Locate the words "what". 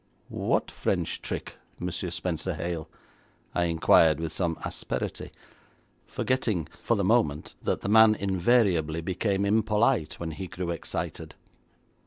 0.29-0.71